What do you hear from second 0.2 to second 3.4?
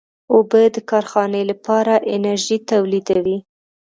اوبه د کارخانې لپاره انرژي تولیدوي.